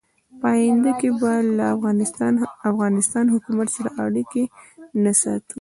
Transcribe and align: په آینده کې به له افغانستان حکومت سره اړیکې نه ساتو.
په 0.39 0.45
آینده 0.57 0.91
کې 0.99 1.09
به 1.19 1.31
له 1.57 1.65
افغانستان 2.71 3.25
حکومت 3.33 3.67
سره 3.77 3.89
اړیکې 4.05 4.43
نه 5.03 5.11
ساتو. 5.21 5.49